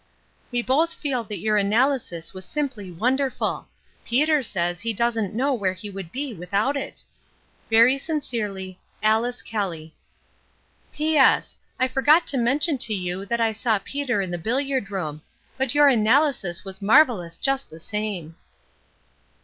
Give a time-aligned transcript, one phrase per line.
[0.51, 3.67] "We both feel that your analysis was simply wonderful.
[4.03, 7.05] Peter says he doesn't know where he would be without it.
[7.69, 9.93] "Very sincerely, "Alice Kelly.
[10.91, 11.55] "P.S.
[11.79, 15.21] I forgot to mention to you that I saw Peter in the billiard room.
[15.55, 18.33] But your analysis was marvellous just the same."